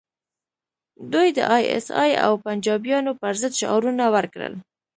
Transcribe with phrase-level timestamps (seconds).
[1.11, 4.53] دوی د ای ایس ای او پنجابیانو پر ضد شعارونه ورکړل